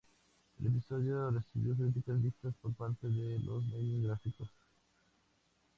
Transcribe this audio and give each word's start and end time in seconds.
El 0.59 0.65
episodio 0.65 1.29
recibió 1.29 1.75
críticas 1.75 2.17
mixtas 2.19 2.55
por 2.59 2.73
parte 2.73 3.07
de 3.07 3.37
los 3.37 3.63
medios 3.67 4.03
gráficos. 4.07 4.49